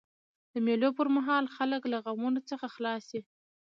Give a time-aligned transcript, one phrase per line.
[0.51, 3.21] د مېلو پر مهال خلک له غمونو څخه خلاص يي.